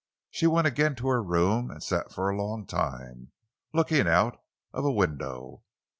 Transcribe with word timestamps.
She 0.31 0.47
went 0.47 0.65
again 0.65 0.95
to 0.95 1.09
her 1.09 1.21
room 1.21 1.69
and 1.69 1.83
sat 1.83 2.11
for 2.11 2.27
a 2.27 2.35
long 2.35 2.65
time, 2.65 3.33
looking 3.71 4.07
out 4.07 4.41
of 4.73 4.83
a 4.83 4.91
window. 4.91 5.61